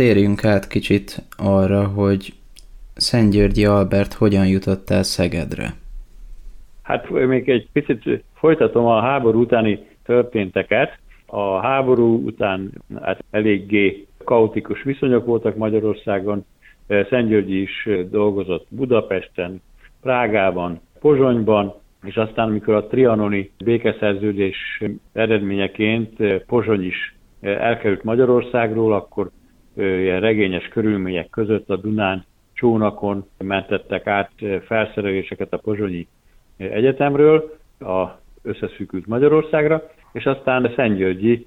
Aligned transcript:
térjünk 0.00 0.44
át 0.44 0.66
kicsit 0.66 1.22
arra, 1.36 1.86
hogy 1.86 2.32
Szentgyörgyi 2.94 3.64
Albert 3.64 4.12
hogyan 4.12 4.46
jutott 4.46 4.90
el 4.90 5.02
Szegedre. 5.02 5.74
Hát 6.82 7.10
még 7.10 7.48
egy 7.48 7.68
picit 7.72 8.24
folytatom 8.34 8.86
a 8.86 9.00
háború 9.00 9.40
utáni 9.40 9.86
történteket. 10.04 10.98
A 11.26 11.60
háború 11.60 12.26
után 12.26 12.70
hát 13.02 13.24
eléggé 13.30 14.06
kaotikus 14.24 14.82
viszonyok 14.82 15.26
voltak 15.26 15.56
Magyarországon. 15.56 16.44
Szentgyörgyi 16.86 17.60
is 17.60 17.88
dolgozott 18.10 18.66
Budapesten, 18.68 19.62
Prágában, 20.02 20.80
Pozsonyban, 21.00 21.74
és 22.02 22.16
aztán, 22.16 22.48
amikor 22.48 22.74
a 22.74 22.86
trianoni 22.86 23.50
békeszerződés 23.64 24.82
eredményeként 25.12 26.44
Pozsony 26.46 26.84
is 26.84 27.14
elkerült 27.40 28.02
Magyarországról, 28.04 28.92
akkor 28.92 29.30
ilyen 29.80 30.20
regényes 30.20 30.68
körülmények 30.68 31.30
között 31.30 31.70
a 31.70 31.76
Dunán 31.76 32.24
csónakon 32.54 33.24
mentettek 33.38 34.06
át 34.06 34.30
felszereléseket 34.64 35.52
a 35.52 35.56
Pozsonyi 35.58 36.06
Egyetemről, 36.56 37.58
a 37.80 38.06
összeszűkült 38.42 39.06
Magyarországra, 39.06 39.82
és 40.12 40.24
aztán 40.24 40.72
Szentgyörgyi 40.76 41.46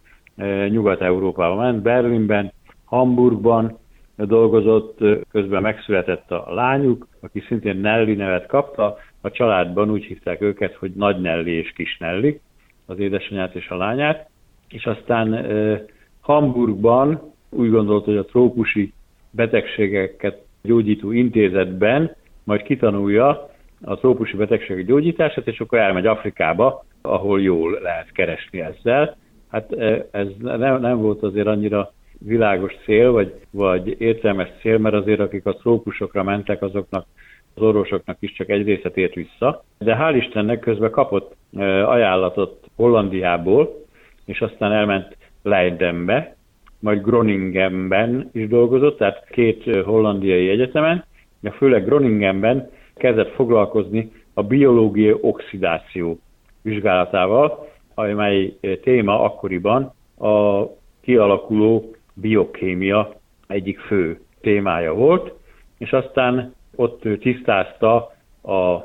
Nyugat-Európába 0.69 1.55
ment, 1.55 1.81
Berlinben, 1.81 2.51
Hamburgban 2.85 3.77
dolgozott, 4.17 4.97
közben 5.31 5.61
megszületett 5.61 6.31
a 6.31 6.53
lányuk, 6.53 7.07
aki 7.21 7.39
szintén 7.47 7.77
Nelly 7.77 8.15
nevet 8.15 8.45
kapta, 8.45 8.97
a 9.21 9.31
családban 9.31 9.89
úgy 9.91 10.03
hívták 10.03 10.41
őket, 10.41 10.75
hogy 10.75 10.91
Nagy 10.91 11.21
Nelly 11.21 11.52
és 11.52 11.71
Kis 11.71 11.97
Nelly, 11.97 12.39
az 12.85 12.99
édesanyját 12.99 13.55
és 13.55 13.69
a 13.69 13.77
lányát, 13.77 14.29
és 14.69 14.85
aztán 14.85 15.45
Hamburgban 16.21 17.32
úgy 17.55 17.70
gondolt, 17.70 18.05
hogy 18.05 18.17
a 18.17 18.25
trópusi 18.25 18.93
betegségeket 19.31 20.41
gyógyító 20.61 21.11
intézetben 21.11 22.16
majd 22.44 22.61
kitanulja 22.61 23.50
a 23.81 23.95
trópusi 23.95 24.38
betegségek 24.38 24.86
gyógyítását, 24.86 25.47
és 25.47 25.59
akkor 25.59 25.80
elmegy 25.80 26.05
Afrikába, 26.05 26.86
ahol 27.02 27.42
jól 27.42 27.80
lehet 27.81 28.11
keresni 28.11 28.61
ezzel. 28.61 29.17
Hát 29.52 29.72
ez 30.11 30.27
nem, 30.39 30.80
nem 30.81 30.97
volt 30.97 31.23
azért 31.23 31.47
annyira 31.47 31.92
világos 32.19 32.73
cél, 32.83 33.11
vagy, 33.11 33.33
vagy 33.52 34.02
értelmes 34.02 34.49
cél, 34.61 34.77
mert 34.77 34.95
azért 34.95 35.20
akik 35.20 35.45
a 35.45 35.55
trópusokra 35.55 36.23
mentek, 36.23 36.61
azoknak 36.61 37.05
az 37.55 37.61
orvosoknak 37.61 38.17
is 38.20 38.33
csak 38.33 38.49
egy 38.49 38.66
részet 38.66 38.97
ért 38.97 39.14
vissza. 39.14 39.64
De 39.77 39.97
hál' 39.99 40.16
Istennek 40.16 40.59
közben 40.59 40.92
kapott 40.92 41.36
ajánlatot 41.86 42.66
Hollandiából, 42.75 43.81
és 44.25 44.42
aztán 44.42 44.72
elment 44.72 45.17
Leidenbe, 45.44 46.36
majd 46.84 47.02
Groningenben 47.02 48.30
is 48.34 48.48
dolgozott, 48.48 48.98
tehát 48.98 49.28
két 49.30 49.76
hollandiai 49.84 50.50
egyetemen, 50.50 51.06
de 51.39 51.52
főleg 51.52 51.86
Groningenben 51.86 52.70
kezdett 52.95 53.34
foglalkozni 53.34 54.12
a 54.34 54.44
biológiai 54.44 55.17
oxidáció 55.22 56.20
vizsgálatával, 56.61 57.67
amely 57.94 58.58
téma 58.81 59.23
akkoriban 59.23 59.94
a 60.17 60.66
kialakuló 61.02 61.95
biokémia 62.14 63.14
egyik 63.48 63.80
fő 63.80 64.20
témája 64.42 64.94
volt, 64.94 65.34
és 65.78 65.92
aztán 65.92 66.54
ott 66.76 67.02
tisztázta 67.20 67.95
a 68.44 68.78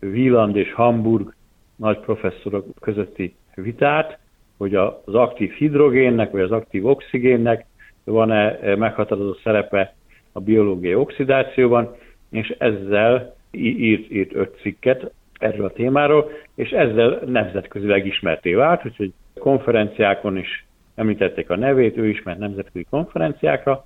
Wieland 0.00 0.56
és 0.56 0.72
Hamburg 0.72 1.34
nagy 1.76 1.98
professzorok 1.98 2.66
közötti 2.80 3.34
vitát, 3.54 4.18
hogy 4.56 4.74
az 4.74 5.14
aktív 5.14 5.52
hidrogénnek 5.52 6.30
vagy 6.30 6.40
az 6.40 6.52
aktív 6.52 6.86
oxigénnek 6.86 7.66
van-e 8.04 8.76
meghatározó 8.76 9.34
szerepe 9.42 9.94
a 10.32 10.40
biológiai 10.40 10.94
oxidációban, 10.94 11.94
és 12.30 12.54
ezzel 12.58 13.34
írt, 13.50 14.10
írt 14.10 14.34
öt 14.34 14.58
cikket 14.60 15.12
erről 15.38 15.64
a 15.64 15.70
témáról, 15.70 16.30
és 16.54 16.70
ezzel 16.70 17.20
nemzetközileg 17.26 18.06
ismerté 18.06 18.54
vált, 18.54 18.86
úgyhogy 18.86 19.12
konferenciákon 19.38 20.36
is 20.36 20.66
említették 20.94 21.50
a 21.50 21.56
nevét, 21.56 21.96
ő 21.96 22.08
is 22.08 22.22
ment 22.22 22.38
nemzetközi 22.38 22.86
konferenciákra, 22.90 23.84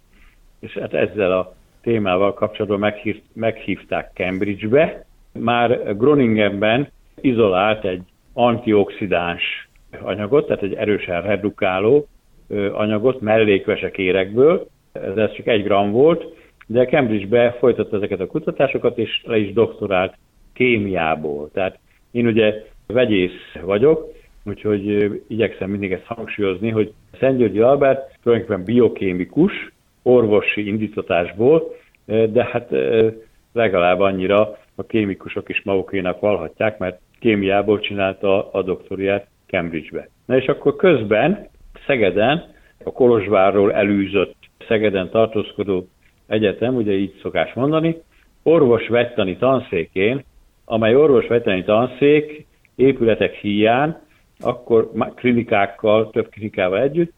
és 0.60 0.72
hát 0.72 0.94
ezzel 0.94 1.32
a 1.32 1.54
témával 1.82 2.34
kapcsolatban 2.34 2.78
meghív, 2.78 3.20
meghívták 3.32 4.10
Cambridge-be. 4.14 5.04
Már 5.32 5.96
Groningenben 5.96 6.88
izolált 7.20 7.84
egy 7.84 8.02
antioxidáns 8.32 9.68
anyagot, 10.00 10.46
tehát 10.46 10.62
egy 10.62 10.74
erősen 10.74 11.22
redukáló 11.22 12.06
anyagot 12.72 13.20
mellékvesek 13.20 13.98
érekből, 13.98 14.66
ez 14.92 15.32
csak 15.32 15.46
egy 15.46 15.62
gram 15.62 15.90
volt, 15.90 16.24
de 16.66 16.86
Cambridge-be 16.86 17.56
folytatta 17.58 17.96
ezeket 17.96 18.20
a 18.20 18.26
kutatásokat, 18.26 18.98
és 18.98 19.22
le 19.24 19.38
is 19.38 19.52
doktorált 19.52 20.14
kémiából. 20.52 21.50
Tehát 21.52 21.78
én 22.10 22.26
ugye 22.26 22.64
vegyész 22.86 23.56
vagyok, 23.62 24.12
úgyhogy 24.44 25.10
igyekszem 25.28 25.70
mindig 25.70 25.92
ezt 25.92 26.04
hangsúlyozni, 26.04 26.70
hogy 26.70 26.92
Szentgyörgyi 27.18 27.60
Albert 27.60 28.18
tulajdonképpen 28.22 28.64
biokémikus, 28.64 29.52
orvosi 30.02 30.66
indítatásból, 30.66 31.74
de 32.04 32.44
hát 32.44 32.70
legalább 33.52 34.00
annyira 34.00 34.58
a 34.74 34.82
kémikusok 34.86 35.48
is 35.48 35.62
magukénak 35.62 36.20
valhatják, 36.20 36.78
mert 36.78 37.00
kémiából 37.20 37.80
csinálta 37.80 38.50
a 38.50 38.62
doktoriát 38.62 39.26
Cambridge-be. 39.50 40.08
Na 40.26 40.36
és 40.36 40.46
akkor 40.46 40.76
közben 40.76 41.48
Szegeden, 41.86 42.44
a 42.84 42.92
Kolozsvárról 42.92 43.72
elűzött 43.72 44.34
Szegeden 44.68 45.10
tartózkodó 45.10 45.88
egyetem, 46.26 46.74
ugye 46.74 46.92
így 46.92 47.18
szokás 47.22 47.52
mondani, 47.52 47.96
orvosvettani 48.42 49.36
tanszékén, 49.36 50.24
amely 50.64 50.94
orvosvettani 50.94 51.64
tanszék 51.64 52.46
épületek 52.74 53.34
hiány, 53.34 53.94
akkor 54.40 54.90
klinikákkal, 55.14 56.10
több 56.10 56.28
klinikával 56.28 56.80
együtt, 56.80 57.12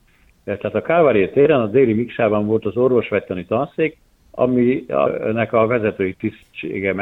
tehát 0.44 0.74
a 0.74 0.82
Kálvári 0.82 1.30
téren, 1.30 1.60
a 1.60 1.66
déli 1.66 1.92
Miksában 1.92 2.46
volt 2.46 2.64
az 2.64 2.76
orvosvettani 2.76 3.44
tanszék, 3.44 3.98
aminek 4.30 5.52
a 5.52 5.66
vezetői 5.66 6.14
tisztsége 6.14 6.94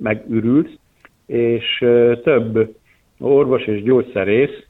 megürült, 0.00 0.78
és 1.26 1.78
több 2.22 2.74
orvos 3.18 3.64
és 3.64 3.82
gyógyszerész 3.82 4.66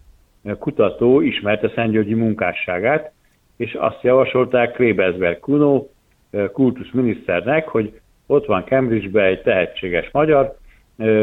kutató 0.59 1.21
ismerte 1.21 1.71
Szentgyörgyi 1.75 2.15
munkásságát, 2.15 3.13
és 3.57 3.75
azt 3.75 4.03
javasolták 4.03 4.73
Klebezberg 4.73 5.39
Kuno 5.41 5.87
kultuszminiszternek, 6.53 7.69
hogy 7.69 8.01
ott 8.27 8.47
van 8.47 8.65
Cambridge-be 8.65 9.25
egy 9.25 9.43
tehetséges 9.43 10.11
magyar, 10.13 10.57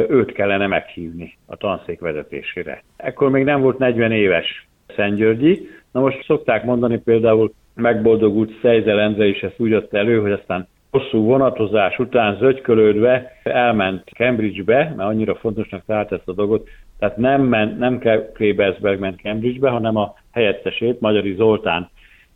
őt 0.09 0.31
kellene 0.31 0.67
meghívni 0.67 1.37
a 1.45 1.55
tanszék 1.55 1.99
vezetésére. 1.99 2.83
Ekkor 2.97 3.29
még 3.29 3.43
nem 3.43 3.61
volt 3.61 3.77
40 3.77 4.11
éves 4.11 4.67
Szentgyörgyi. 4.95 5.67
Na 5.91 5.99
most 5.99 6.23
szokták 6.25 6.63
mondani 6.63 6.99
például 6.99 7.53
megboldogult 7.75 8.59
Szejzel 8.61 8.99
Endre 8.99 9.25
is 9.25 9.41
ezt 9.41 9.59
úgy 9.59 9.73
adta 9.73 9.97
elő, 9.97 10.21
hogy 10.21 10.31
aztán 10.31 10.67
hosszú 10.91 11.23
vonatozás 11.23 11.99
után 11.99 12.37
zögykölődve 12.37 13.31
elment 13.43 14.03
Cambridge-be, 14.09 14.93
mert 14.95 15.09
annyira 15.09 15.35
fontosnak 15.35 15.83
talált 15.85 16.11
ezt 16.11 16.27
a 16.27 16.33
dolgot, 16.33 16.69
tehát 16.99 17.17
nem, 17.17 17.41
ment, 17.41 17.77
nem 17.77 18.01
Klebersberg 18.33 18.99
ment 18.99 19.21
Cambridge-be, 19.21 19.69
hanem 19.69 19.95
a 19.95 20.13
helyettesét, 20.31 20.99
Magyari 20.99 21.33
Zoltán 21.33 21.89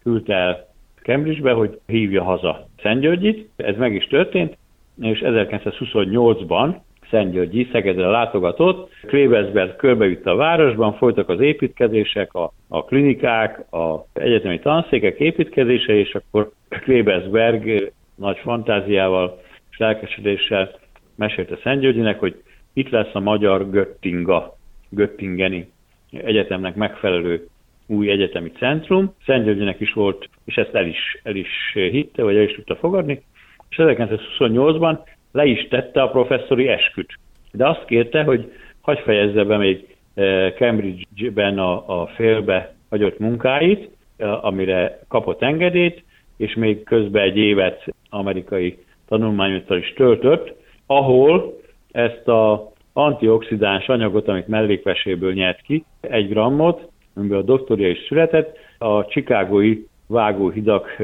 küldte 0.03 0.33
el 0.33 0.67
Cambridge-be, 1.01 1.51
hogy 1.51 1.79
hívja 1.87 2.23
haza 2.23 2.67
Szentgyörgyit. 2.81 3.49
Ez 3.55 3.75
meg 3.77 3.93
is 3.93 4.07
történt, 4.07 4.57
és 5.01 5.21
1928-ban 5.23 6.75
Szentgyörgyi 7.09 7.69
Szegedre 7.71 8.07
látogatott, 8.07 8.91
Klebersberg 9.07 9.75
körbeütte 9.75 10.31
a 10.31 10.35
városban, 10.35 10.93
folytak 10.93 11.29
az 11.29 11.39
építkezések, 11.39 12.33
a, 12.33 12.51
a 12.67 12.83
klinikák, 12.83 13.73
a 13.73 14.05
egyetemi 14.13 14.59
tanszékek 14.59 15.19
építkezése, 15.19 15.93
és 15.93 16.15
akkor 16.15 16.51
Klebersberg 16.69 17.91
nagy 18.15 18.37
fantáziával 18.37 19.41
és 19.71 19.77
lelkesedéssel 19.77 20.71
mesélte 21.15 21.57
Szentgyörgyinek, 21.63 22.19
hogy 22.19 22.43
itt 22.73 22.89
lesz 22.89 23.13
a 23.15 23.19
magyar 23.19 23.69
Göttinga, 23.69 24.57
Göttingeni 24.89 25.71
egyetemnek 26.11 26.75
megfelelő 26.75 27.47
új 27.87 28.09
egyetemi 28.09 28.51
centrum. 28.51 29.13
Szentgyörgyinek 29.25 29.79
is 29.79 29.93
volt, 29.93 30.29
és 30.45 30.55
ezt 30.55 30.73
el 30.73 30.85
is, 30.85 31.19
el 31.23 31.35
is 31.35 31.49
hitte, 31.73 32.23
vagy 32.23 32.35
el 32.35 32.43
is 32.43 32.55
tudta 32.55 32.75
fogadni, 32.75 33.21
és 33.69 33.77
1928-ban 33.79 34.97
le 35.31 35.45
is 35.45 35.67
tette 35.67 36.01
a 36.01 36.09
professzori 36.09 36.67
esküt. 36.67 37.13
De 37.51 37.67
azt 37.67 37.85
kérte, 37.85 38.23
hogy 38.23 38.51
hagy 38.81 38.99
fejezze 38.99 39.43
be 39.43 39.57
még 39.57 39.95
eh, 40.13 40.51
Cambridge-ben 40.51 41.59
a, 41.59 42.01
a 42.01 42.07
félbe 42.07 42.73
hagyott 42.89 43.19
munkáit, 43.19 43.89
eh, 44.17 44.45
amire 44.45 44.99
kapott 45.07 45.41
engedélyt, 45.41 46.03
és 46.37 46.53
még 46.53 46.83
közben 46.83 47.23
egy 47.23 47.37
évet 47.37 47.85
amerikai 48.09 48.77
tanulmányoztal 49.07 49.77
is 49.77 49.93
töltött, 49.93 50.55
ahol 50.85 51.61
ezt 51.93 52.27
a 52.27 52.71
antioxidáns 52.93 53.87
anyagot, 53.87 54.27
amit 54.27 54.47
mellékveséből 54.47 55.33
nyert 55.33 55.61
ki, 55.61 55.85
egy 56.01 56.29
grammot, 56.29 56.89
amiből 57.15 57.37
a 57.37 57.41
doktoria 57.41 57.89
is 57.89 58.05
született, 58.07 58.57
a 58.77 59.05
csikágói 59.05 59.77
vágóhidak 60.07 60.95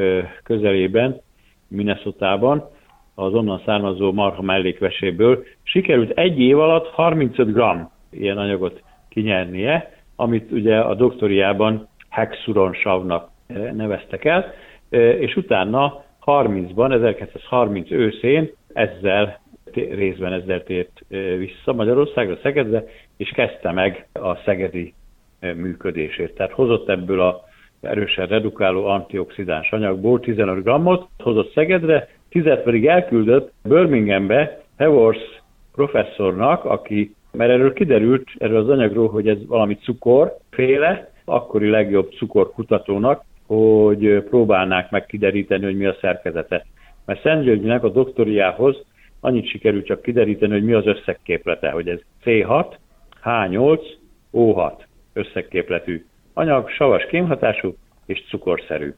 közelében 0.43 1.21
Minnesota-ban, 1.67 2.69
az 3.15 3.33
onnan 3.33 3.61
származó 3.65 4.11
marha 4.11 4.41
mellékveséből. 4.41 5.43
Sikerült 5.63 6.17
egy 6.17 6.39
év 6.39 6.59
alatt 6.59 6.87
35 6.87 7.53
g 7.53 7.61
ilyen 8.11 8.37
anyagot 8.37 8.83
kinyernie, 9.09 9.93
amit 10.15 10.51
ugye 10.51 10.79
a 10.79 10.95
doktoriában 10.95 11.87
hexuronsavnak 12.09 13.29
neveztek 13.73 14.25
el, 14.25 14.53
és 15.19 15.35
utána 15.35 16.03
30-ban, 16.25 16.93
1930 16.93 17.91
őszén 17.91 18.51
ezzel 18.73 19.39
részben 19.75 20.33
ezzel 20.33 20.63
tért 20.63 21.05
vissza 21.37 21.73
Magyarországra, 21.73 22.37
Szegedre, 22.41 22.83
és 23.17 23.29
kezdte 23.29 23.71
meg 23.71 24.07
a 24.13 24.35
szegedi 24.35 24.93
működését. 25.39 26.33
Tehát 26.33 26.51
hozott 26.51 26.89
ebből 26.89 27.21
a 27.21 27.47
erősen 27.81 28.27
redukáló 28.27 28.85
antioxidáns 28.85 29.71
anyagból 29.71 30.19
15 30.19 30.63
grammot, 30.63 31.07
hozott 31.17 31.53
Szegedre, 31.53 32.07
10 32.29 32.43
pedig 32.63 32.87
elküldött 32.87 33.51
Birminghambe 33.63 34.61
Hevors 34.77 35.41
professzornak, 35.71 36.65
aki, 36.65 37.15
mert 37.31 37.51
erről 37.51 37.73
kiderült, 37.73 38.27
erről 38.37 38.57
az 38.59 38.69
anyagról, 38.69 39.09
hogy 39.09 39.27
ez 39.27 39.45
valami 39.47 39.75
cukorféle, 39.75 41.11
akkori 41.25 41.69
legjobb 41.69 42.11
cukorkutatónak, 42.11 43.23
hogy 43.47 44.23
próbálnák 44.29 44.91
meg 44.91 45.05
kideríteni, 45.05 45.63
hogy 45.63 45.77
mi 45.77 45.85
a 45.85 45.97
szerkezete. 46.01 46.65
Mert 47.05 47.21
Szent 47.21 47.43
Györgynek 47.43 47.83
a 47.83 47.89
doktoriához 47.89 48.85
annyit 49.19 49.49
sikerült 49.49 49.85
csak 49.85 50.01
kideríteni, 50.01 50.51
hogy 50.51 50.63
mi 50.63 50.73
az 50.73 50.85
összegképlete, 50.85 51.69
hogy 51.69 51.87
ez 51.87 51.99
C6, 52.23 52.75
H8, 53.23 53.81
O6 54.33 54.73
összegképletű 55.13 56.05
anyag, 56.33 56.69
savas 56.69 57.05
kémhatású 57.05 57.75
és 58.05 58.23
cukorszerű. 58.29 58.93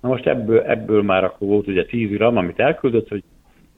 Na 0.00 0.08
most 0.08 0.26
ebből, 0.26 0.60
ebből 0.60 1.02
már 1.02 1.24
akkor 1.24 1.48
volt 1.48 1.66
ugye 1.66 1.84
10 1.84 2.10
gram, 2.10 2.36
amit 2.36 2.60
elküldött, 2.60 3.08
hogy 3.08 3.22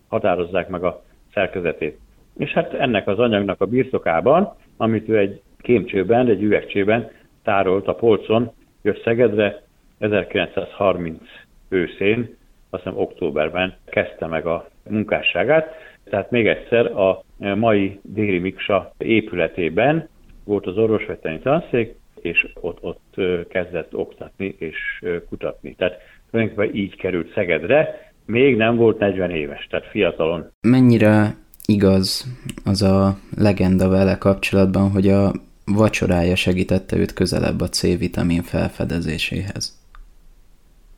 határozzák 0.08 0.68
meg 0.68 0.84
a 0.84 1.02
szerkezetét. 1.32 1.98
És 2.36 2.50
hát 2.50 2.74
ennek 2.74 3.06
az 3.06 3.18
anyagnak 3.18 3.60
a 3.60 3.66
birtokában, 3.66 4.54
amit 4.76 5.08
ő 5.08 5.18
egy 5.18 5.42
kémcsőben, 5.58 6.28
egy 6.28 6.42
üvegcsőben 6.42 7.10
tárolt 7.42 7.86
a 7.86 7.94
polcon, 7.94 8.52
jött 8.82 9.02
Szegedre 9.02 9.62
1930 9.98 11.22
őszén, 11.68 12.36
azt 12.70 12.82
hiszem 12.82 12.98
októberben 12.98 13.74
kezdte 13.84 14.26
meg 14.26 14.46
a 14.46 14.68
munkásságát. 14.88 15.74
Tehát 16.04 16.30
még 16.30 16.46
egyszer 16.46 16.86
a 16.86 17.24
mai 17.54 18.00
Déri 18.02 18.38
Miksa 18.38 18.92
épületében 18.98 20.08
volt 20.44 20.66
az 20.66 20.78
orvosveteni 20.78 21.38
tanszék, 21.38 21.94
és 22.20 22.46
ott, 22.60 22.78
ott 22.80 23.20
kezdett 23.48 23.94
oktatni 23.94 24.54
és 24.58 25.04
kutatni. 25.28 25.74
Tehát 25.74 25.98
tulajdonképpen 26.30 26.80
így 26.80 26.96
került 26.96 27.32
Szegedre, 27.34 28.12
még 28.26 28.56
nem 28.56 28.76
volt 28.76 28.98
40 28.98 29.30
éves, 29.30 29.66
tehát 29.70 29.86
fiatalon. 29.86 30.50
Mennyire 30.60 31.36
igaz 31.66 32.26
az 32.64 32.82
a 32.82 33.18
legenda 33.38 33.88
vele 33.88 34.18
kapcsolatban, 34.18 34.90
hogy 34.90 35.08
a 35.08 35.32
vacsorája 35.66 36.36
segítette 36.36 36.96
őt 36.96 37.12
közelebb 37.12 37.60
a 37.60 37.68
C-vitamin 37.68 38.42
felfedezéséhez? 38.42 39.82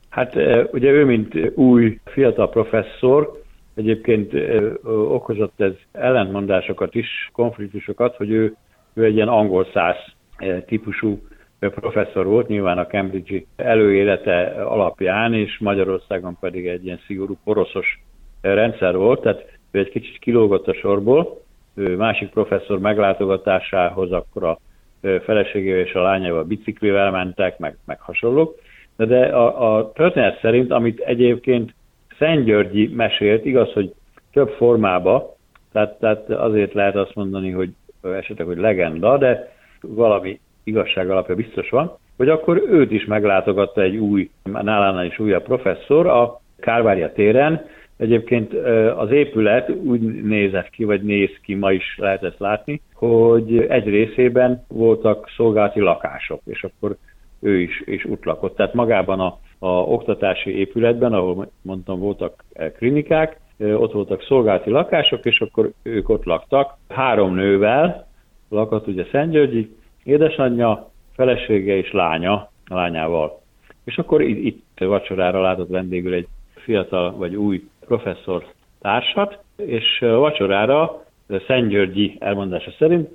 Hát 0.09 0.35
ugye 0.73 0.91
ő, 0.91 1.05
mint 1.05 1.35
új 1.55 1.99
fiatal 2.05 2.51
professzor, 2.51 3.43
egyébként 3.77 4.33
okozott 4.85 5.61
ez 5.61 5.73
ellentmondásokat 5.93 6.95
is, 6.95 7.31
konfliktusokat, 7.33 8.17
hogy 8.17 8.31
ő, 8.31 8.55
ő 8.95 9.05
egy 9.05 9.15
ilyen 9.15 9.29
angol 9.29 9.67
száz 9.73 9.97
típusú 10.67 11.19
professzor 11.59 12.27
volt, 12.27 12.49
nyilván 12.49 12.79
a 12.79 12.87
Cambridge-i 12.87 13.47
előélete 13.57 14.65
alapján, 14.65 15.35
és 15.35 15.59
Magyarországon 15.59 16.37
pedig 16.41 16.67
egy 16.67 16.85
ilyen 16.85 17.01
szigorú 17.07 17.37
poroszos 17.45 18.03
rendszer 18.41 18.97
volt, 18.97 19.21
tehát 19.21 19.59
ő 19.71 19.79
egy 19.79 19.91
kicsit 19.91 20.19
kilógott 20.19 20.69
a 20.69 20.75
sorból, 20.75 21.41
ő 21.75 21.97
másik 21.97 22.29
professzor 22.29 22.79
meglátogatásához 22.79 24.13
akkor 24.13 24.45
a 24.45 24.59
feleségével 25.01 25.81
és 25.81 25.93
a 25.93 26.03
lányával 26.03 26.45
biciklivel 26.45 27.11
mentek, 27.11 27.59
meg, 27.59 27.77
meg 27.85 28.01
hasonlók, 28.01 28.55
de, 28.97 29.05
de 29.05 29.27
a, 29.27 29.77
a 29.77 29.93
történet 29.93 30.41
szerint, 30.41 30.71
amit 30.71 31.01
egyébként 31.01 31.75
Szent 32.19 32.45
Györgyi 32.45 32.91
mesélt, 32.95 33.45
igaz, 33.45 33.73
hogy 33.73 33.95
több 34.33 34.49
formába, 34.49 35.37
tehát, 35.73 35.99
tehát 35.99 36.31
azért 36.31 36.73
lehet 36.73 36.97
azt 36.97 37.15
mondani, 37.15 37.51
hogy 37.51 37.71
esetleg, 38.03 38.47
hogy 38.47 38.59
legenda, 38.59 39.19
de 39.19 39.53
valami 39.81 40.41
igazság 40.65 41.11
alapja 41.11 41.35
biztos 41.35 41.71
van, 41.71 41.97
hogy 42.17 42.29
akkor 42.29 42.63
őt 42.71 42.91
is 42.91 43.05
meglátogatta 43.05 43.83
egy 43.83 43.97
új, 43.97 44.31
nálánál 44.43 45.07
is 45.07 45.19
újabb 45.19 45.43
professzor 45.43 46.07
a 46.07 46.41
Kárvária 46.61 47.13
téren. 47.13 47.65
Egyébként 47.97 48.55
az 48.97 49.11
épület 49.11 49.71
úgy 49.71 50.01
nézett 50.25 50.71
ki, 50.71 50.85
vagy 50.85 51.03
néz 51.03 51.31
ki, 51.43 51.55
ma 51.55 51.73
is 51.73 51.97
lehet 51.99 52.23
ezt 52.23 52.39
látni, 52.39 52.81
hogy 52.95 53.59
egy 53.59 53.89
részében 53.89 54.65
voltak 54.69 55.29
szolgálati 55.37 55.81
lakások, 55.81 56.41
és 56.45 56.65
akkor 56.65 56.97
ő 57.41 57.61
is, 57.61 57.83
is 57.85 58.05
ott. 58.05 58.57
Tehát 58.57 58.75
magában 58.75 59.21
a, 59.21 59.39
a 59.59 59.69
oktatási 59.69 60.59
épületben, 60.59 61.13
ahol 61.13 61.51
mondtam 61.63 61.99
voltak 61.99 62.45
klinikák, 62.77 63.41
ott 63.59 63.93
voltak 63.93 64.23
szolgálati 64.23 64.71
lakások, 64.71 65.25
és 65.25 65.41
akkor 65.41 65.71
ők 65.83 66.09
ott 66.09 66.25
laktak. 66.25 66.77
Három 66.89 67.35
nővel 67.35 68.07
lakott 68.49 68.87
ugye 68.87 69.05
Szentgyörgyi, 69.11 69.77
édesanyja, 70.05 70.91
felesége 71.15 71.77
és 71.77 71.93
lánya, 71.93 72.33
a 72.67 72.75
lányával. 72.75 73.41
És 73.85 73.99
akkor 73.99 74.23
itt 74.23 74.65
vacsorára 74.79 75.41
látott 75.41 75.69
vendégül 75.69 76.13
egy 76.13 76.27
fiatal 76.55 77.17
vagy 77.17 77.35
új 77.35 77.69
professzor 77.87 78.45
társat, 78.81 79.39
és 79.57 79.99
vacsorára 79.99 81.05
Szentgyörgyi 81.47 82.17
elmondása 82.19 82.71
szerint 82.79 83.09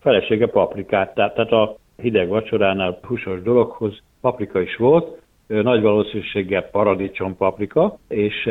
felesége 0.00 0.46
paprikát, 0.46 1.14
tehát 1.14 1.38
a 1.38 1.76
hideg 1.96 2.28
vacsoránál 2.28 2.98
húsos 3.02 3.42
dologhoz 3.42 4.02
paprika 4.20 4.60
is 4.60 4.76
volt, 4.76 5.20
nagy 5.46 5.82
valószínűséggel 5.82 6.62
paradicsom 6.62 7.36
paprika, 7.36 7.98
és 8.08 8.48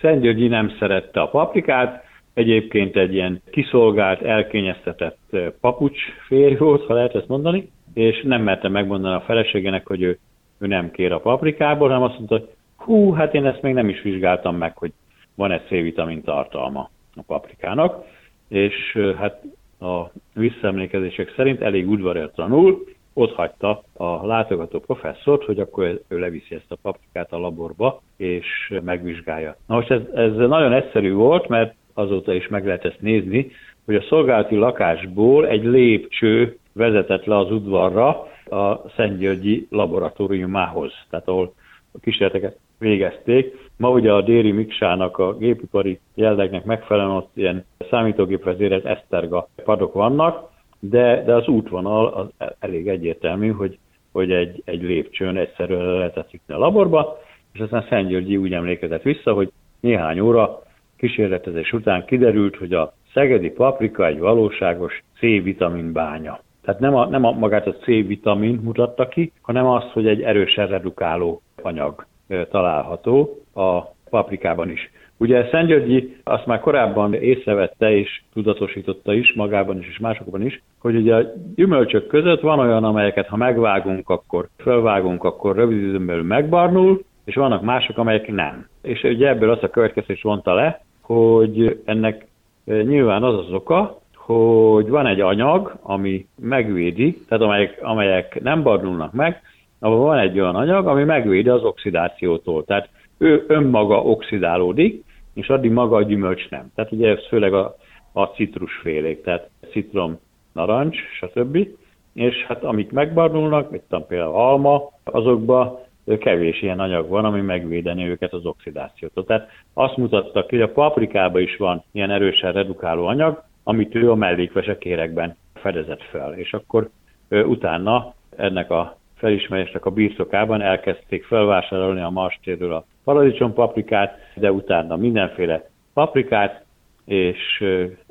Szentgyörgyi 0.00 0.48
nem 0.48 0.76
szerette 0.78 1.20
a 1.20 1.28
paprikát, 1.28 2.04
egyébként 2.34 2.96
egy 2.96 3.14
ilyen 3.14 3.42
kiszolgált, 3.50 4.22
elkényeztetett 4.22 5.18
papucs 5.60 5.98
férj 6.26 6.56
volt, 6.56 6.86
ha 6.86 6.94
lehet 6.94 7.14
ezt 7.14 7.28
mondani, 7.28 7.70
és 7.94 8.22
nem 8.22 8.42
merte 8.42 8.68
megmondani 8.68 9.14
a 9.14 9.20
feleségének, 9.20 9.86
hogy 9.86 10.02
ő, 10.02 10.18
ő 10.58 10.66
nem 10.66 10.90
kér 10.90 11.12
a 11.12 11.20
paprikából, 11.20 11.88
hanem 11.88 12.02
azt 12.02 12.16
mondta, 12.16 12.38
hogy 12.38 12.48
hú, 12.76 13.12
hát 13.12 13.34
én 13.34 13.46
ezt 13.46 13.62
még 13.62 13.74
nem 13.74 13.88
is 13.88 14.02
vizsgáltam 14.02 14.56
meg, 14.56 14.76
hogy 14.76 14.92
van-e 15.34 15.60
C-vitamin 15.60 16.22
tartalma 16.22 16.90
a 17.14 17.22
paprikának, 17.26 18.04
és 18.48 18.98
hát 19.18 19.42
a 19.80 20.10
visszaemlékezések 20.34 21.32
szerint 21.36 21.62
elég 21.62 21.88
udvariatlanul 21.88 22.84
ott 23.14 23.34
hagyta 23.34 23.82
a 23.96 24.26
látogató 24.26 24.80
professzort, 24.80 25.44
hogy 25.44 25.60
akkor 25.60 26.00
ő 26.08 26.18
leviszi 26.18 26.54
ezt 26.54 26.72
a 26.72 26.78
paprikát 26.82 27.32
a 27.32 27.38
laborba, 27.38 28.00
és 28.16 28.72
megvizsgálja. 28.84 29.56
Na 29.66 29.74
most 29.74 29.90
ez, 29.90 30.00
ez 30.14 30.36
nagyon 30.36 30.72
egyszerű 30.72 31.12
volt, 31.12 31.48
mert 31.48 31.74
azóta 31.94 32.32
is 32.32 32.48
meg 32.48 32.66
lehet 32.66 32.84
ezt 32.84 33.00
nézni, 33.00 33.50
hogy 33.84 33.94
a 33.94 34.04
szolgálati 34.08 34.56
lakásból 34.56 35.46
egy 35.48 35.64
lépcső 35.64 36.58
vezetett 36.72 37.24
le 37.24 37.36
az 37.36 37.50
udvarra 37.50 38.08
a 38.50 38.88
Szentgyörgyi 38.96 39.66
laboratóriumához, 39.70 40.92
tehát 41.10 41.28
ahol 41.28 41.52
a 41.92 41.98
kísérleteket 42.00 42.58
végezték. 42.78 43.70
Ma 43.76 43.90
ugye 43.90 44.12
a 44.12 44.22
Déri 44.22 44.52
Miksának 44.52 45.18
a 45.18 45.36
gépipari 45.36 46.00
jellegnek 46.14 46.64
megfelelően 46.64 47.16
ott 47.16 47.30
ilyen 47.34 47.64
számítógépvezérelt 47.90 48.84
eszterga 48.84 49.48
padok 49.64 49.92
vannak, 49.92 50.52
de, 50.90 51.22
de 51.22 51.34
az 51.34 51.48
útvonal 51.48 52.06
az 52.06 52.48
elég 52.58 52.88
egyértelmű, 52.88 53.50
hogy, 53.50 53.78
hogy 54.12 54.30
egy, 54.30 54.62
egy 54.64 54.82
lépcsőn 54.82 55.36
egyszerűen 55.36 55.84
lehetett 55.84 56.30
a 56.46 56.58
laborba, 56.58 57.18
és 57.52 57.60
aztán 57.60 57.86
Szent 57.88 58.08
Györgyi 58.08 58.36
úgy 58.36 58.52
emlékezett 58.52 59.02
vissza, 59.02 59.32
hogy 59.32 59.52
néhány 59.80 60.20
óra 60.20 60.62
kísérletezés 60.96 61.72
után 61.72 62.04
kiderült, 62.04 62.56
hogy 62.56 62.72
a 62.72 62.92
szegedi 63.12 63.50
paprika 63.50 64.06
egy 64.06 64.18
valóságos 64.18 65.02
C-vitamin 65.18 65.92
bánya. 65.92 66.40
Tehát 66.62 66.80
nem, 66.80 66.94
a, 66.94 67.06
nem 67.06 67.24
a, 67.24 67.30
magát 67.30 67.66
a 67.66 67.74
C-vitamin 67.74 68.60
mutatta 68.62 69.08
ki, 69.08 69.32
hanem 69.40 69.66
azt, 69.66 69.90
hogy 69.90 70.06
egy 70.06 70.22
erősen 70.22 70.66
redukáló 70.66 71.42
anyag 71.62 72.06
található 72.50 73.38
a 73.54 73.80
paprikában 74.10 74.70
is. 74.70 74.90
Ugye 75.24 75.48
Szentgyörgyi 75.50 76.16
azt 76.24 76.46
már 76.46 76.60
korábban 76.60 77.14
észrevette 77.14 77.96
és 77.96 78.22
tudatosította 78.32 79.12
is 79.12 79.32
magában 79.32 79.78
is 79.78 79.88
és 79.88 79.98
másokban 79.98 80.42
is, 80.42 80.62
hogy 80.78 80.96
ugye 80.96 81.14
a 81.14 81.32
gyümölcsök 81.54 82.06
között 82.06 82.40
van 82.40 82.58
olyan, 82.58 82.84
amelyeket 82.84 83.26
ha 83.26 83.36
megvágunk, 83.36 84.08
akkor 84.08 84.48
fölvágunk, 84.56 85.24
akkor 85.24 85.56
rövid 85.56 85.82
időn 85.82 86.06
belül 86.06 86.22
megbarnul, 86.22 87.02
és 87.24 87.34
vannak 87.34 87.62
mások, 87.62 87.98
amelyek 87.98 88.32
nem. 88.32 88.66
És 88.82 89.02
ugye 89.02 89.28
ebből 89.28 89.50
azt 89.50 89.62
a 89.62 89.70
következés 89.70 90.22
vonta 90.22 90.54
le, 90.54 90.80
hogy 91.00 91.80
ennek 91.84 92.26
nyilván 92.64 93.22
az 93.22 93.34
az 93.34 93.52
oka, 93.52 93.98
hogy 94.14 94.88
van 94.88 95.06
egy 95.06 95.20
anyag, 95.20 95.78
ami 95.82 96.26
megvédi, 96.40 97.16
tehát 97.28 97.44
amelyek, 97.44 97.78
amelyek 97.82 98.40
nem 98.42 98.62
barnulnak 98.62 99.12
meg, 99.12 99.42
ahol 99.78 99.98
van 99.98 100.18
egy 100.18 100.40
olyan 100.40 100.56
anyag, 100.56 100.86
ami 100.86 101.04
megvédi 101.04 101.48
az 101.48 101.64
oxidációtól. 101.64 102.64
Tehát 102.64 102.88
ő 103.18 103.44
önmaga 103.46 104.02
oxidálódik, 104.02 105.04
és 105.34 105.48
addig 105.48 105.70
maga 105.70 105.96
a 105.96 106.02
gyümölcs 106.02 106.48
nem. 106.48 106.72
Tehát 106.74 106.92
ugye 106.92 107.08
ez 107.08 107.26
főleg 107.28 107.54
a, 107.54 107.76
a 108.12 108.24
citrusfélék, 108.24 109.22
tehát 109.22 109.48
citrom, 109.70 110.18
narancs, 110.52 110.96
stb. 111.12 111.68
És 112.12 112.44
hát 112.44 112.64
amik 112.64 112.90
megbarnulnak, 112.90 113.70
mint 113.70 114.06
például 114.08 114.34
alma, 114.34 114.90
azokban 115.04 115.78
kevés 116.18 116.62
ilyen 116.62 116.80
anyag 116.80 117.08
van, 117.08 117.24
ami 117.24 117.40
megvédeni 117.40 118.08
őket 118.08 118.32
az 118.32 118.46
oxidációtól. 118.46 119.24
Tehát 119.24 119.48
azt 119.74 119.96
mutattak 119.96 120.50
hogy 120.50 120.60
a 120.60 120.72
paprikában 120.72 121.42
is 121.42 121.56
van 121.56 121.82
ilyen 121.92 122.10
erősen 122.10 122.52
redukáló 122.52 123.06
anyag, 123.06 123.42
amit 123.62 123.94
ő 123.94 124.10
a 124.10 124.14
mellékvesekérekben 124.14 125.36
fedezett 125.54 126.02
fel. 126.02 126.32
És 126.32 126.52
akkor 126.52 126.88
utána 127.28 128.14
ennek 128.36 128.70
a 128.70 128.96
felismerésnek 129.16 129.86
a 129.86 129.90
birtokában 129.90 130.60
elkezdték 130.60 131.24
felvásárolni 131.24 132.00
a 132.00 132.10
mastéről 132.10 132.72
a 132.72 132.84
paradicsom 133.04 133.52
paprikát, 133.52 134.18
de 134.34 134.52
utána 134.52 134.96
mindenféle 134.96 135.68
paprikát, 135.92 136.64
és 137.04 137.64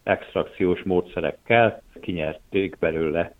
extrakciós 0.03 0.83
módszerekkel 0.83 1.81
kinyerték 2.01 2.77
belőle 2.79 3.33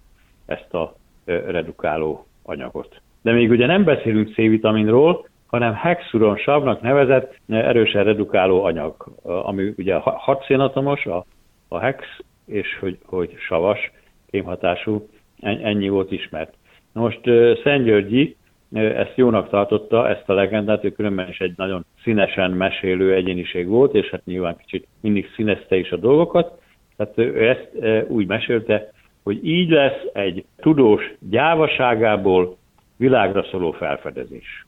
ezt 0.45 0.73
a 0.73 0.95
redukáló 1.25 2.25
anyagot. 2.43 3.01
De 3.21 3.31
még 3.31 3.49
ugye 3.49 3.65
nem 3.65 3.83
beszélünk 3.83 4.33
C-vitaminról, 4.33 5.27
hanem 5.47 5.73
hexuron 5.73 6.37
savnak 6.37 6.81
nevezett 6.81 7.35
erősen 7.47 8.03
redukáló 8.03 8.63
anyag, 8.63 8.95
ami 9.23 9.73
ugye 9.77 9.95
hatszénatomos, 9.95 11.05
a, 11.05 11.25
a 11.67 11.79
hex, 11.79 12.05
és 12.45 12.77
hogy, 12.79 12.97
hogy 13.05 13.35
savas, 13.37 13.91
kémhatású, 14.31 15.07
ennyi 15.41 15.89
volt 15.89 16.11
ismert. 16.11 16.53
Na 16.93 17.01
most 17.01 17.21
Szentgyörgyi 17.63 18.35
ezt 18.73 19.13
jónak 19.15 19.49
tartotta, 19.49 20.09
ezt 20.09 20.29
a 20.29 20.33
legendát, 20.33 20.83
ő 20.83 20.91
különben 20.91 21.29
is 21.29 21.39
egy 21.39 21.53
nagyon 21.55 21.85
színesen 22.03 22.51
mesélő 22.51 23.13
egyéniség 23.13 23.67
volt, 23.67 23.93
és 23.93 24.09
hát 24.09 24.25
nyilván 24.25 24.57
kicsit 24.57 24.87
mindig 25.01 25.29
színezte 25.35 25.75
is 25.75 25.91
a 25.91 25.97
dolgokat, 25.97 26.61
tehát 26.97 27.17
ő 27.17 27.49
ezt 27.49 27.69
úgy 28.07 28.27
mesélte, 28.27 28.91
hogy 29.23 29.47
így 29.47 29.69
lesz 29.69 30.01
egy 30.13 30.45
tudós 30.55 31.13
gyávaságából 31.29 32.57
világra 32.97 33.43
szóló 33.43 33.71
felfedezés. 33.71 34.65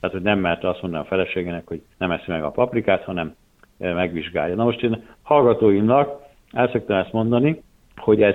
Tehát, 0.00 0.16
hogy 0.16 0.24
nem 0.24 0.38
mert 0.38 0.64
azt 0.64 0.82
mondani 0.82 1.02
a 1.04 1.08
feleségének, 1.08 1.66
hogy 1.66 1.82
nem 1.98 2.10
eszi 2.10 2.30
meg 2.30 2.44
a 2.44 2.50
paprikát, 2.50 3.04
hanem 3.04 3.34
megvizsgálja. 3.78 4.54
Na 4.54 4.64
most 4.64 4.82
én 4.82 5.02
hallgatóimnak 5.22 6.22
el 6.52 6.68
szoktam 6.68 6.96
ezt 6.96 7.12
mondani, 7.12 7.62
hogy 7.96 8.22
ez 8.22 8.34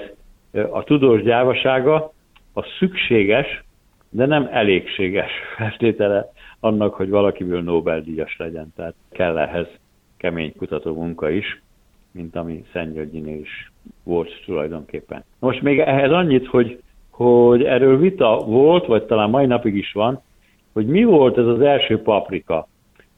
a 0.72 0.84
tudós 0.84 1.22
gyávasága 1.22 2.12
a 2.54 2.64
szükséges, 2.80 3.64
de 4.10 4.26
nem 4.26 4.48
elégséges 4.52 5.32
feltétele 5.58 6.32
annak, 6.60 6.94
hogy 6.94 7.10
valakiből 7.10 7.62
Nobel-díjas 7.62 8.38
legyen. 8.38 8.74
Tehát 8.76 8.94
kell 9.12 9.38
ehhez 9.38 9.68
kemény 10.18 10.54
kutató 10.58 10.94
munka 10.94 11.30
is, 11.30 11.62
mint 12.12 12.36
ami 12.36 12.64
Szentgyörgyinél 12.74 13.40
is 13.40 13.72
volt 14.04 14.42
tulajdonképpen. 14.46 15.24
Most 15.40 15.62
még 15.62 15.80
ehhez 15.80 16.12
annyit, 16.12 16.48
hogy, 16.48 16.82
hogy 17.10 17.64
erről 17.64 17.98
vita 17.98 18.38
volt, 18.46 18.86
vagy 18.86 19.04
talán 19.04 19.30
mai 19.30 19.46
napig 19.46 19.76
is 19.76 19.92
van, 19.92 20.22
hogy 20.74 20.88
mi 20.88 21.04
volt 21.04 21.38
ez 21.38 21.46
az 21.46 21.62
első 21.62 22.02
paprika. 22.02 22.68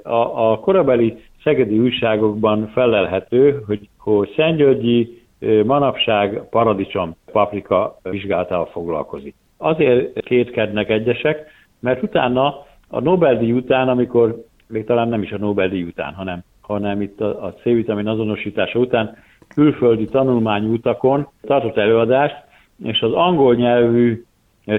A, 0.03 0.51
a 0.51 0.59
korabeli 0.59 1.17
szegedi 1.43 1.79
újságokban 1.79 2.67
felelhető, 2.67 3.63
hogy, 3.67 3.89
hogy 3.97 4.33
Szentgyörgyi 4.35 5.21
manapság 5.65 6.41
paradicsom 6.49 7.15
paprika 7.31 7.99
vizsgálatával 8.03 8.65
foglalkozik. 8.65 9.35
Azért 9.61 10.19
kétkednek 10.19 10.89
egyesek, 10.89 11.51
mert 11.79 12.03
utána 12.03 12.65
a 12.87 12.99
Nobel-díj 12.99 13.51
után, 13.51 13.89
amikor 13.89 14.43
még 14.67 14.85
talán 14.85 15.07
nem 15.07 15.21
is 15.21 15.31
a 15.31 15.37
Nobel-díj 15.37 15.83
után, 15.83 16.13
hanem, 16.13 16.43
hanem 16.61 17.01
itt 17.01 17.21
a, 17.21 17.45
a 17.45 17.53
C-vitamin 17.53 18.07
azonosítása 18.07 18.79
után 18.79 19.17
külföldi 19.47 20.05
tanulmányútakon 20.05 21.27
tartott 21.41 21.77
előadást, 21.77 22.35
és 22.83 23.01
az 23.01 23.13
angol 23.13 23.55
nyelvű 23.55 24.23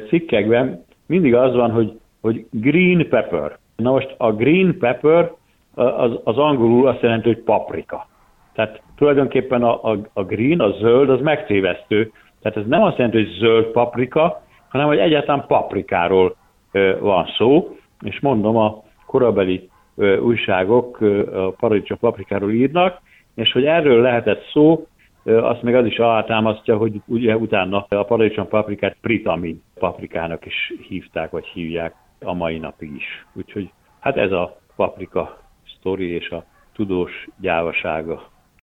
cikkekben 0.09 0.85
mindig 1.07 1.35
az 1.35 1.55
van, 1.55 1.71
hogy, 1.71 1.99
hogy 2.21 2.47
green 2.51 3.09
pepper. 3.09 3.59
Na 3.77 3.91
most 3.91 4.15
a 4.17 4.33
green 4.33 4.79
pepper 4.79 5.33
az, 5.75 6.11
az 6.25 6.39
angolul 6.39 6.89
azt 6.89 7.01
jelenti, 7.03 7.29
hogy 7.29 7.43
paprika. 7.43 8.07
Tehát 8.53 8.83
tulajdonképpen 8.97 9.63
a, 9.63 9.91
a, 9.91 9.99
a 10.13 10.23
green, 10.23 10.61
a 10.61 10.71
zöld, 10.71 11.11
az 11.11 11.21
megtévesztő. 11.21 12.13
Tehát 12.43 12.59
ez 12.59 12.67
nem 12.67 12.83
azt 12.83 12.97
jelenti, 12.97 13.23
hogy 13.23 13.37
zöld 13.39 13.65
paprika, 13.65 14.43
hanem 14.73 14.87
hogy 14.87 14.99
egyáltalán 14.99 15.47
paprikáról 15.47 16.37
van 17.01 17.27
szó, 17.37 17.77
és 18.01 18.21
mondom, 18.21 18.57
a 18.57 18.83
korabeli 19.07 19.71
újságok 20.21 21.01
a 21.33 21.51
paradicsom 21.51 21.99
paprikáról 21.99 22.53
írnak, 22.53 23.01
és 23.35 23.53
hogy 23.53 23.65
erről 23.65 24.01
lehetett 24.01 24.45
szó, 24.53 24.87
azt 25.25 25.63
meg 25.63 25.75
az 25.75 25.87
is 25.87 25.99
alátámasztja, 25.99 26.77
hogy 26.77 27.01
ugye 27.07 27.37
utána 27.37 27.87
a 27.89 28.03
paradicsom 28.03 28.49
paprikát 28.49 28.97
pritamin 29.01 29.63
paprikának 29.79 30.47
is 30.47 30.73
hívták, 30.89 31.31
vagy 31.31 31.47
hívják 31.47 31.95
a 32.21 32.33
mai 32.33 32.59
napig 32.59 32.95
is. 32.95 33.27
Úgyhogy 33.33 33.71
hát 34.01 34.17
ez 34.17 34.33
a 34.33 34.57
paprika 34.77 35.39
sztori 35.79 36.09
és 36.09 36.31
a 36.31 36.45
tudós 36.75 37.29
gyávasága 37.41 38.31